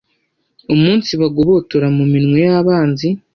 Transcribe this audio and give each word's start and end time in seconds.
umunsi 0.73 1.07
ibagobotora 1.15 1.87
mu 1.97 2.03
minwe 2.13 2.37
y’abanzi 2.47 3.07